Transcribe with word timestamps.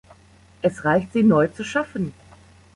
Es 0.63 0.83
reicht, 0.83 1.13
sie 1.13 1.21
neu 1.21 1.47
zu 1.49 1.63
schaffen. 1.63 2.15